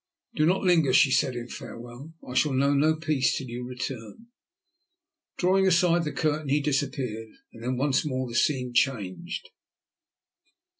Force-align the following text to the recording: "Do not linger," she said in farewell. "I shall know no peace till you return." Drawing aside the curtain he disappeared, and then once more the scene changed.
"Do 0.33 0.47
not 0.47 0.63
linger," 0.63 0.93
she 0.93 1.11
said 1.11 1.35
in 1.35 1.47
farewell. 1.47 2.15
"I 2.27 2.33
shall 2.33 2.53
know 2.53 2.73
no 2.73 2.95
peace 2.95 3.37
till 3.37 3.45
you 3.47 3.63
return." 3.63 4.29
Drawing 5.37 5.67
aside 5.67 6.05
the 6.05 6.11
curtain 6.11 6.49
he 6.49 6.59
disappeared, 6.59 7.29
and 7.53 7.61
then 7.61 7.77
once 7.77 8.03
more 8.03 8.27
the 8.27 8.33
scene 8.33 8.73
changed. 8.73 9.51